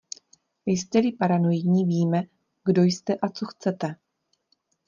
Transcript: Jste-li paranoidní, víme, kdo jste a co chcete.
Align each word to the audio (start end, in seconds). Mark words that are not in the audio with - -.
Jste-li 0.65 1.11
paranoidní, 1.11 1.85
víme, 1.85 2.23
kdo 2.65 2.83
jste 2.83 3.15
a 3.15 3.29
co 3.29 3.45
chcete. 3.45 3.95